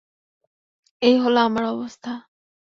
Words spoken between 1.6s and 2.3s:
অবস্থা।